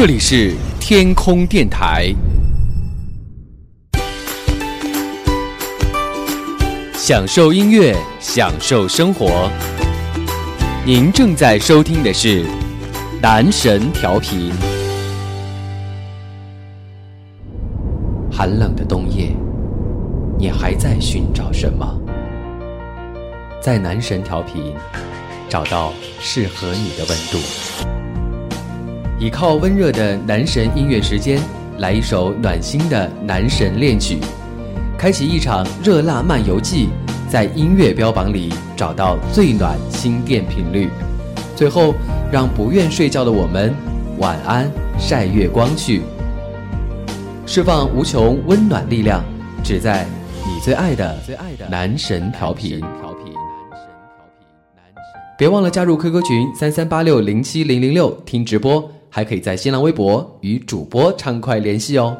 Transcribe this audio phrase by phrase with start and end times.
[0.00, 2.10] 这里是天空电台，
[6.94, 9.50] 享受音乐，享受生活。
[10.86, 12.46] 您正在收听的是
[13.20, 14.50] 男神调频。
[18.32, 19.36] 寒冷的冬夜，
[20.38, 22.00] 你还在寻找什么？
[23.60, 24.74] 在男神调频，
[25.50, 28.09] 找到适合你的温度。
[29.20, 31.38] 倚靠温热的男神音乐时间，
[31.76, 34.18] 来一首暖心的男神恋曲，
[34.96, 36.88] 开启一场热辣漫游记，
[37.28, 40.88] 在音乐标榜里找到最暖心电频率。
[41.54, 41.92] 最后，
[42.32, 43.74] 让不愿睡觉的我们
[44.16, 44.66] 晚安
[44.98, 46.00] 晒月光去，
[47.44, 49.22] 释放无穷温暖力量，
[49.62, 50.06] 只在
[50.46, 51.14] 你最爱的
[51.70, 52.80] 男神调频。
[55.36, 58.90] 别忘了加入 QQ 群三三八六零七零零六听直播。
[59.10, 62.16] 还可以在新浪微博与主播畅快联系哦。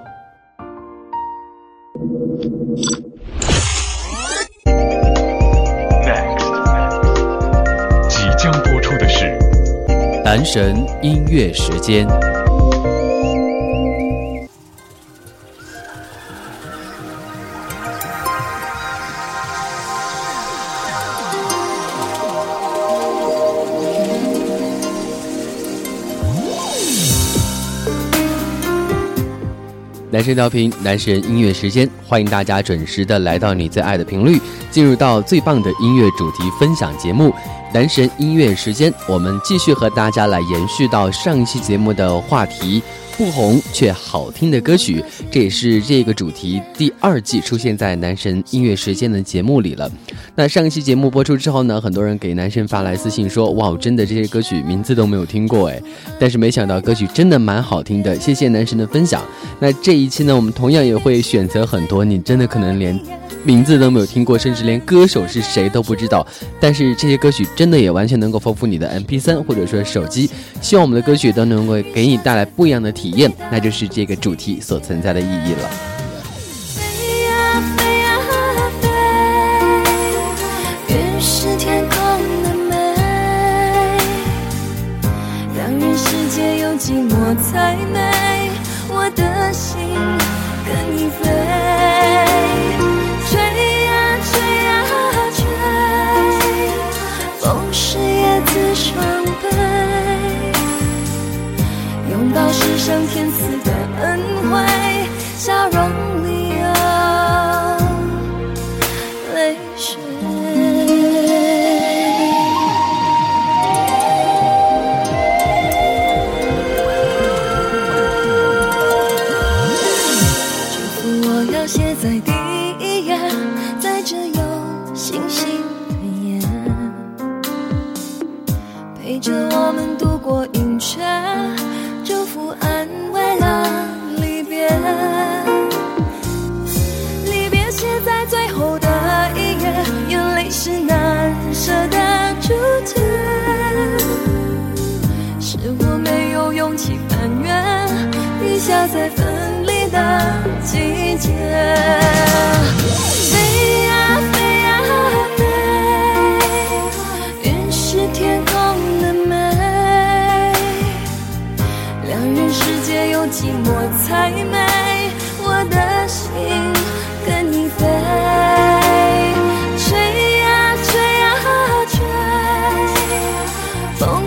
[6.05, 6.51] Next，next
[8.09, 9.33] 即将播出的是
[10.25, 12.09] 男神音乐时间。
[30.21, 34.39] 男神调频，男神音乐时间，欢迎大家准时的来到你最爱的频率，
[34.71, 37.35] 进入到最棒的音乐主题分享节目——
[37.73, 38.93] 男神音乐时间。
[39.09, 42.83] 我们继续和大家来延续到上一期节目的话题。
[43.21, 49.93] 不红却好听的歌曲，这也是这个主题第二季出现在男神音乐时间的节目里了。
[50.35, 55.79] 那上一期节目播出之后呢，很多人给男神发来私信说：“哇，真的这些歌曲名字都没有听过哎。”
[56.19, 59.23] 但是没想到歌曲真的蛮好听的，谢谢男神的分享。
[59.59, 62.99] 那这一期呢，我们同样也会选择很多你真的可能连
[63.45, 66.27] 名字都没有听过，甚至连歌手是谁都不知道，
[66.59, 70.31] 但是这些歌曲真的也完全能够丰富你的 M P 三或者说手机。
[70.63, 73.10] 希望我们的歌曲都能够给你带来不一样的体。
[73.51, 76.00] 那就是这个主题所存在的意义了。
[102.87, 103.40] 上天。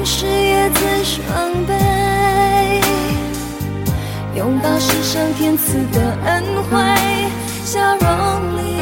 [0.06, 1.74] 是叶子双倍，
[4.36, 7.30] 拥抱是上天赐的恩惠，
[7.64, 8.73] 笑容里。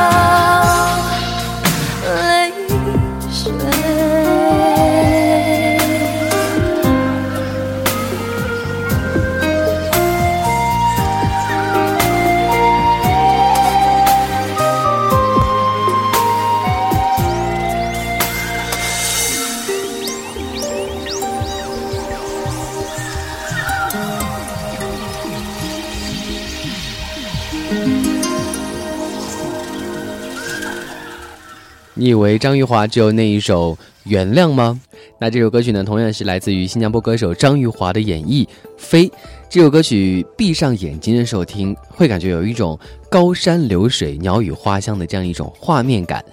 [32.00, 33.74] 你以为张玉华只有那一首
[34.06, 34.80] 《原谅》吗？
[35.20, 38.46] 那这首歌曲呢，同样是来自于新加坡歌手张玉华的演绎
[38.78, 39.06] 《飞》。
[39.50, 42.80] 这首歌曲闭上眼睛的时候听，会感觉有一种
[43.10, 46.24] 高山流水、鸟语花香的这样一种画面感。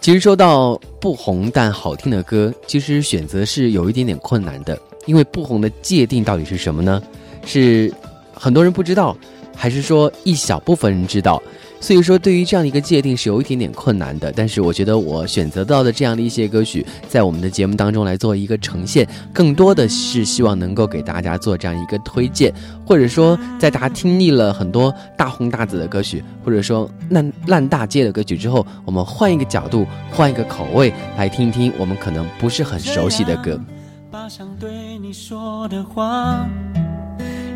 [0.00, 7.02] 其实说到不红但好听的歌，其实选择是有一点点困难的，因为不红的界定到底是什么呢？
[7.44, 7.92] 是
[8.32, 9.16] 很多人不知道。
[9.58, 11.42] 还是说一小部分人知道，
[11.80, 14.32] 所以说对于这样的一个界定是有一点点困难的。
[14.36, 22.54] 但是我觉得我选择到的这样的一些歌曲，在我们的节目当中来做一个呈现，更多的是希望能够给大家做这样一个推荐，
[22.86, 33.60] 或者说在大家听腻了很多大红大紫的歌曲，或者说烂烂大街的歌曲之后，我们换一个角度，换一个口味来听一听我们可能不是很熟悉的歌。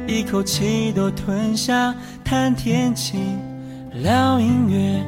[0.06, 1.94] 一口气都吞下，
[2.24, 3.18] 谈天气，
[3.94, 5.00] 聊音乐，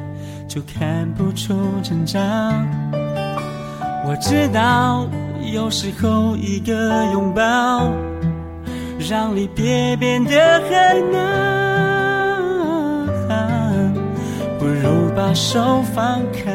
[0.47, 1.53] 就看不出
[1.83, 2.21] 成长。
[4.07, 5.05] 我知道
[5.51, 7.91] 有时候一个拥抱，
[9.09, 12.41] 让离别变得很难，
[14.57, 16.53] 不如把手放开。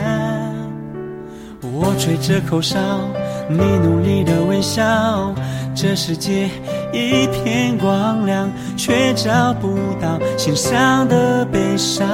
[1.63, 2.79] 我吹着口哨，
[3.49, 5.35] 你努力的微笑。
[5.75, 6.49] 这世界
[6.93, 9.69] 一片光亮，却找不
[10.01, 12.09] 到心上的悲伤。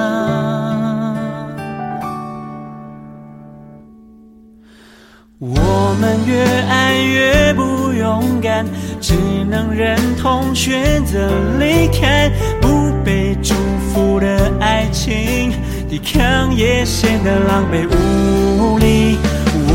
[5.38, 8.66] 我们越爱越不勇敢，
[9.00, 9.14] 只
[9.48, 12.30] 能忍痛选择离开。
[12.60, 13.54] 不被祝
[13.88, 15.52] 福的爱情，
[15.88, 19.16] 抵抗也显得狼狈无力。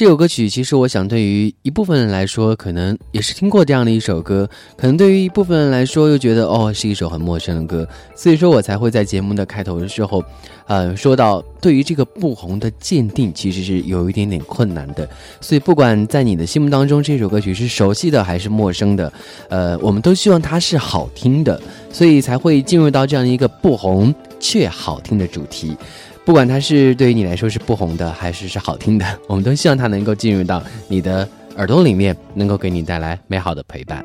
[0.00, 7.86] 这首歌曲其实，我想对于一部分人来说，可能也是听过这样的一首歌；可能对于一部分人来说，又觉得哦，是一首很陌生的歌。
[8.16, 10.24] 所以说我才会在节目的开头的时候，
[10.68, 15.06] 呃，说到对于这个不红的鉴定，其实是有一点点困难的。
[15.42, 19.12] 所以不管在你的心目当中，这首歌曲是熟悉的还是陌生的，
[19.50, 21.60] 呃，我们都希望它是好听的，
[21.92, 24.14] 所以才会进入到这样一个不红。
[24.40, 25.76] 却好听的主题，
[26.24, 34.04] 不管它是对于你来说是不红的，还是是好听的， 我们都希望它能够进入到你的耳朵里面，能够给你带来美好的陪伴。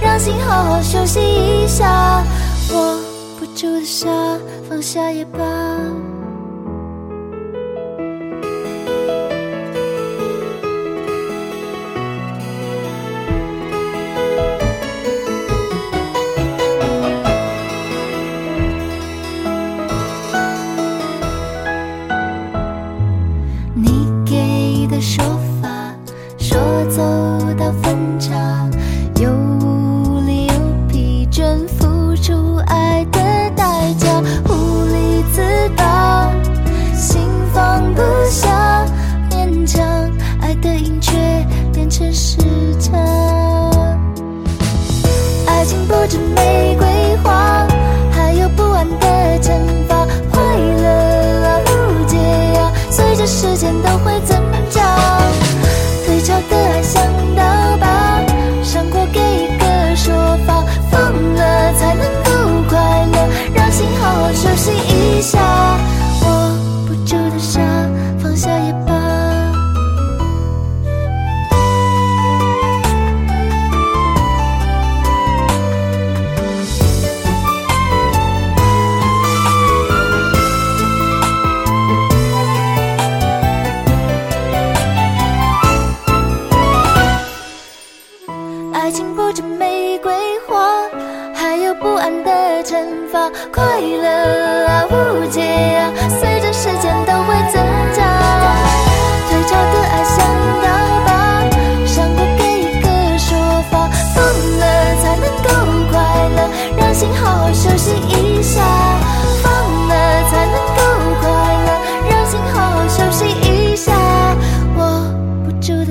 [0.00, 2.22] 让心好好休息一下，
[2.72, 2.98] 握
[3.38, 4.08] 不住的沙，
[4.68, 5.38] 放下也罢。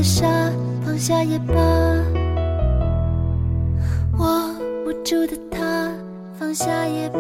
[0.08, 0.26] 傻，
[0.86, 1.54] 放下也罢。
[4.18, 4.50] 我
[4.86, 5.92] 无助的他，
[6.40, 7.20] 放下也罢。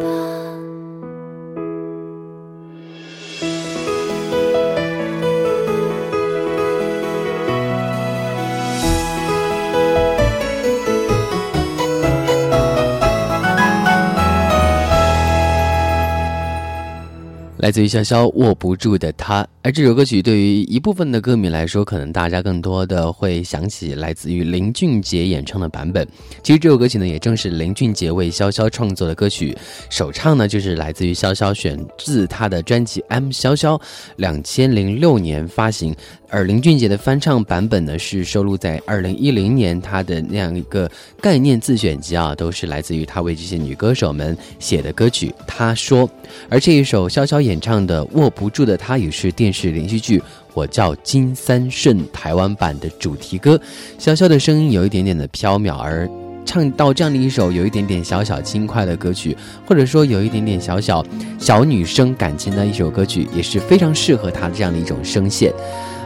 [17.67, 26.07] 来自于潇潇《握不住的他，而这首歌曲对于一部分的歌迷来说，可能大家更多的会想起来自于林俊杰演唱的版本。
[26.41, 29.53] 其实这首歌曲呢，也正是林俊杰为潇潇创作的歌曲，
[29.89, 33.77] 首唱呢就是来自于潇潇选自他的专辑《M 潇潇》，
[34.15, 35.93] 两千零六年发行。
[36.29, 40.89] 而林俊杰的翻唱版本呢，是收录在二零一零年他的那样一个
[41.21, 45.33] 概念自选集啊，都是来自于他为这些女歌手们写的歌曲。
[45.45, 46.09] 他说，
[46.49, 47.56] 而这一首潇潇演。
[47.59, 50.19] 唱的握不住的他也是电视连续剧
[50.53, 53.59] 《我叫金三顺》台湾版的主题歌。
[53.99, 56.09] 潇潇的声音有一点点的飘渺，而
[56.45, 59.35] 唱到这样的一首有一点点小小轻快的歌曲，
[59.65, 61.05] 或者说有一点点小小
[61.37, 65.53] 小女生感情的一首歌曲，也是非常适合她这样的一种声线。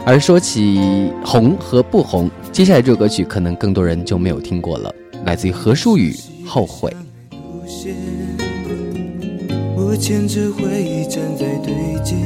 [0.04, 4.92] 而说起红和不红，接下来这首歌曲可能更多人就没有听过了，
[5.24, 6.12] 来自于何淑雨，
[6.46, 6.94] 《后悔》。
[9.92, 12.16] 我牵着回忆站在对街，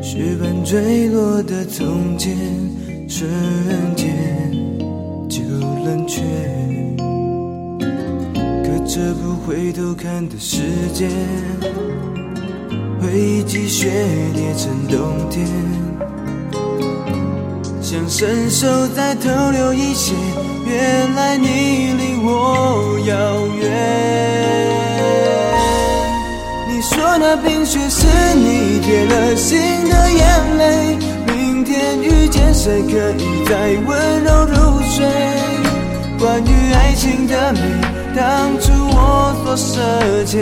[0.00, 2.34] 雪板坠落的从前，
[3.06, 3.28] 瞬
[3.94, 4.50] 间
[5.28, 5.42] 就
[5.84, 6.22] 冷却。
[8.64, 10.62] 隔着不回头看的时
[10.94, 11.10] 间，
[12.98, 13.92] 回忆积雪
[14.34, 15.46] 叠成冬天，
[17.82, 20.14] 想伸手再偷留一些，
[20.66, 24.77] 原来你离我遥远。
[26.80, 28.06] 你说那冰雪是
[28.36, 29.58] 你给了心
[29.90, 35.04] 的眼泪，明天遇见谁可以再温柔如水？
[36.20, 37.58] 关于爱情的美，
[38.16, 40.38] 当初我所设求，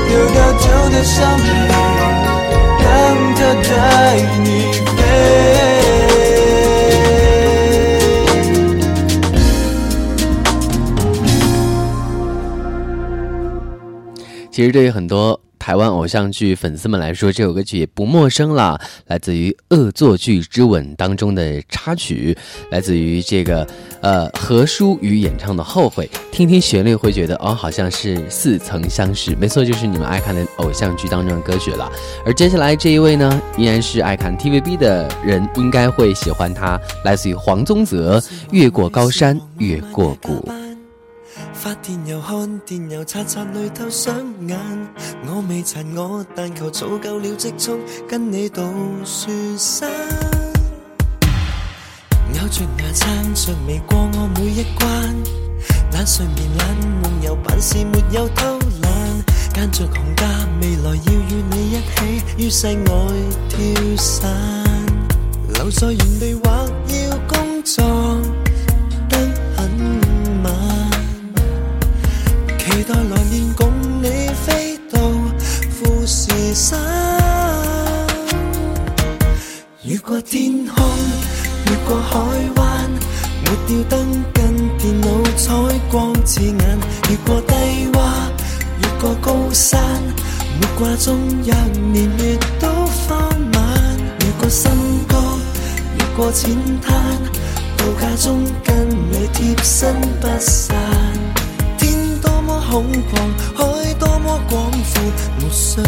[0.08, 1.74] 丢掉旧的伤悲，
[2.80, 5.80] 让它带你飞。
[14.52, 15.39] 其实这有很多。
[15.60, 22.36] 台湾偶像剧粉丝们来说，这首歌曲也不陌生了，来自于《恶作剧之吻》当中的插曲，
[22.70, 23.64] 来自于这个
[24.00, 26.08] 呃何书宇演唱的《后悔》。
[26.32, 29.36] 听听旋律，会觉得哦，好像是似曾相识。
[29.36, 31.92] 没错，就是你们爱看的偶像剧当中的歌曲了。
[32.24, 38.18] 而接下来这一位呢，依然是爱看 TVB 的人应该会喜欢他，来自于黄宗泽
[38.50, 40.36] 《越过高山越过谷》。
[41.62, 44.16] 发电又看电，又擦擦泪透双
[44.48, 44.58] 眼。
[45.26, 47.72] 我未残，我但求早够了积蓄，
[48.08, 48.62] 跟你渡
[49.04, 49.86] 雪山。
[52.32, 55.22] 咬着牙撑着未过我每一关，
[55.92, 60.24] 懒睡眠懒梦又办事没有偷懒，间着红家
[60.62, 62.94] 未来要与你一起于世外
[63.50, 64.26] 跳伞，
[65.56, 67.82] 留在原地或要工作。
[72.92, 73.70] 再来年共
[74.02, 74.08] 你
[74.44, 74.98] 飞到
[75.70, 76.76] 富士山，
[79.84, 80.84] 越过天空，
[81.66, 82.18] 越过海
[82.56, 82.90] 湾，
[83.44, 85.52] 抹掉灯跟电脑，彩
[85.88, 86.56] 光刺眼。
[87.10, 87.54] 越过低
[87.92, 88.08] 洼，
[88.82, 89.80] 越过高山，
[90.60, 91.50] 没挂钟，一
[91.92, 92.66] 年月都
[93.06, 93.20] 荒
[93.54, 93.98] 晚。
[94.20, 94.68] 越过深
[95.08, 95.22] 江，
[95.96, 96.50] 越过浅
[96.80, 97.00] 滩，
[97.78, 100.82] 度假中跟你贴身不散。
[102.70, 103.14] 空旷
[103.56, 105.02] 海多么广阔，
[105.40, 105.82] 没水，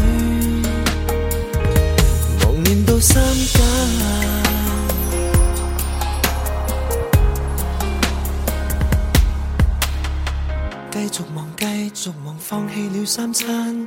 [2.45, 3.67] 忘念到三更。
[10.91, 13.87] 继续忙，继续忙，放弃了三餐。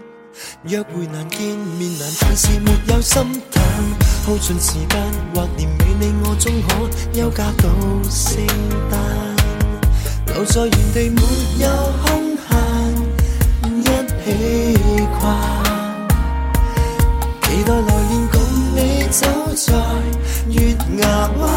[0.64, 1.42] 约会难见
[1.78, 3.62] 面难，但是没有心淡。
[4.26, 4.98] 耗尽时间
[5.34, 7.68] 或年尾，你我终可休假到
[8.10, 8.46] 圣
[8.90, 8.98] 诞。
[10.28, 11.22] 留在原地没
[11.66, 11.70] 有
[12.08, 12.25] 空。
[17.44, 18.42] 期待来年共
[18.76, 19.74] 你走在
[20.50, 21.56] 月牙湾，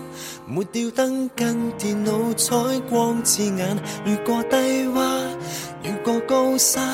[0.47, 2.55] 没吊灯跟电脑，彩
[2.89, 3.77] 光刺眼。
[4.07, 5.21] 越过低洼，
[5.83, 6.85] 越过高山，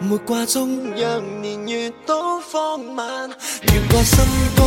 [0.00, 3.06] 没挂钟让年月都放慢。
[3.72, 4.62] 越过深谷，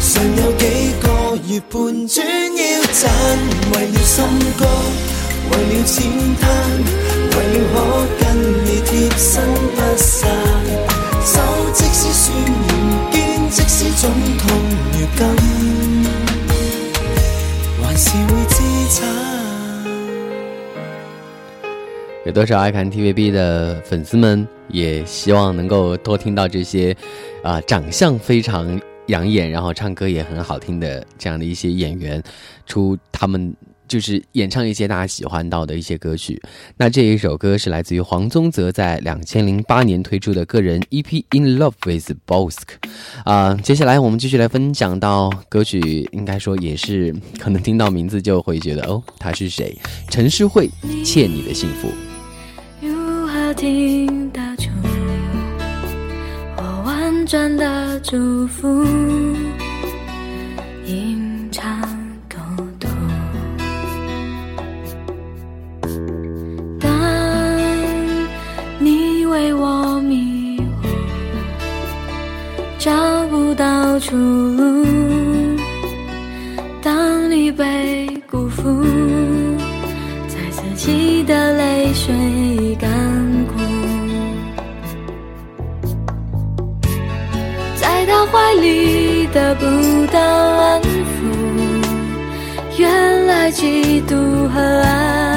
[0.00, 3.10] 尚有几个月半转腰赞，
[3.74, 4.24] 为了心
[4.60, 5.09] 肝。
[22.26, 26.94] 有多少爱看 TVB 的粉丝们，也希望能够多听到这些，
[27.42, 32.22] 啊，长相非常养眼，然后唱歌也很好听的这样的一些演员
[32.66, 33.54] 出他们。
[33.90, 36.40] 就是演唱一些大家喜欢到的一些歌曲，
[36.76, 41.02] 那这一首歌是来自于黄宗泽在两千零八年推出的个人 EP
[41.36, 42.88] 《In Love With b o s k
[43.24, 43.52] 啊。
[43.64, 49.76] 接下来我们继续来分享到歌曲，应该说也是可能听到名字就会觉得哦，他是谁？
[50.08, 50.70] 陈诗慧，
[51.04, 51.88] 《欠你的幸福》。
[72.80, 72.90] 找
[73.28, 74.86] 不到出路，
[76.82, 78.82] 当你被辜负，
[80.28, 82.88] 在自己的泪水干
[83.48, 83.52] 枯，
[87.78, 89.66] 在他怀里得不
[90.10, 90.84] 到安抚，
[92.78, 95.29] 原来嫉妒和爱。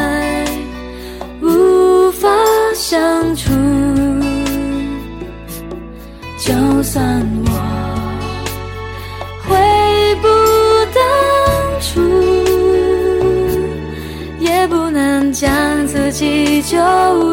[16.65, 16.77] 救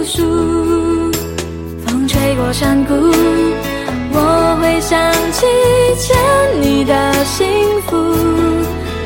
[0.03, 0.25] 赎，
[1.87, 2.93] 风吹过山谷，
[4.13, 5.47] 我会想起
[5.97, 6.17] 欠
[6.61, 7.47] 你的幸
[7.83, 7.97] 福。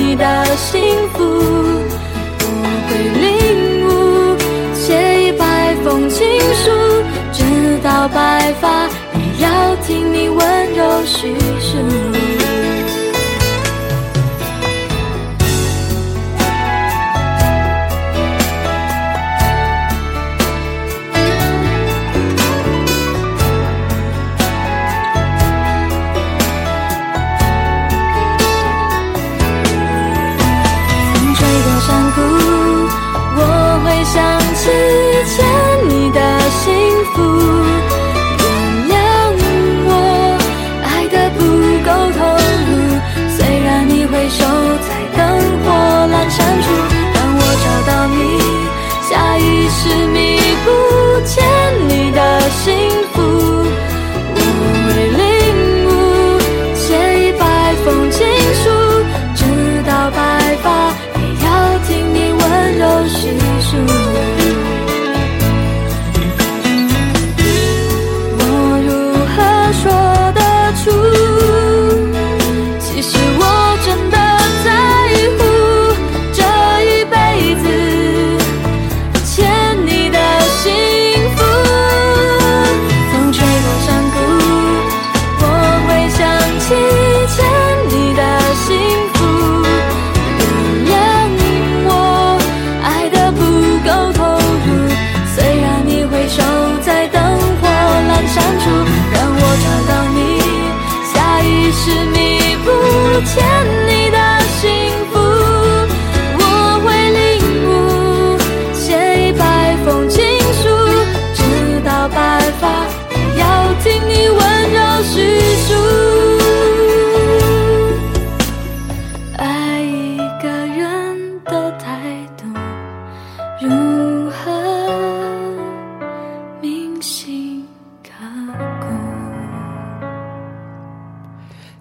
[0.00, 1.24] 你的幸福，
[2.38, 2.46] 不
[2.86, 3.71] 会令。
[5.82, 6.70] 一封情书，
[7.32, 8.88] 直到白发，
[9.36, 11.51] 也要听你温柔叙。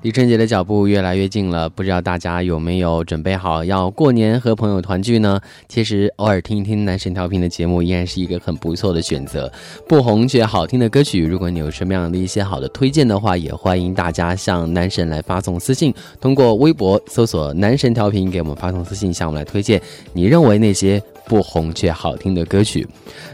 [0.04, 5.40] 离春节的脚步越来越近了，不知道大家有没有准备好要过年和朋友团聚呢？
[5.68, 9.52] 其实偶尔听一听男神调频的节目依然是一个很不错的选择，
[9.88, 11.24] 不红却好听的歌曲。
[11.24, 19.80] 如果你有什么样的一些好的推荐的话，也欢迎大家向男神来发送私信，通过微博搜索“男神调频”给我们发送私信，向我们来推荐
[20.14, 21.00] 你认为那些。
[21.32, 22.86] 不红却好听的歌曲，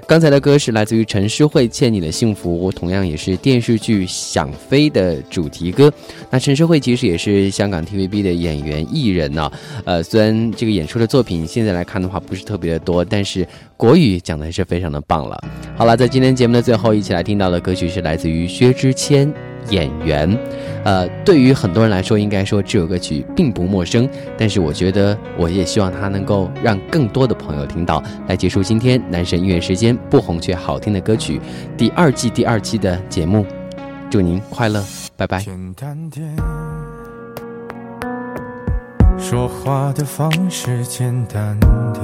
[0.06, 5.92] 刚才的歌是来自于陈诗慧，《欠你的幸福》，同样也是电视剧《想飞》的主题歌。
[6.30, 9.52] 那陈诗慧其实也是香港 TVB 的演员艺人呢。
[9.84, 15.42] 呃，虽然这个演出的作品现在来看的话不是特别的多，但是国语讲的还是非常的棒了。
[15.76, 19.34] 好了，在今天节目的最后，一起来听到的歌曲是来自于薛之谦。
[19.70, 20.30] 演员，
[20.84, 24.08] 呃，对于很多人来说，应该说这首歌曲并不陌生。
[24.38, 31.40] 但是我觉得，我也希望他能够让更多的朋友听到，来结束今天男神音乐时间不红却好听的歌曲
[31.78, 33.46] 第二季第二期的节目。
[34.10, 34.84] 祝您快乐，
[35.18, 35.44] 拜拜。
[39.18, 41.58] 说话的方式简单
[41.94, 42.04] 点，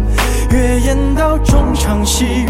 [0.53, 2.40] 越演到中场戏。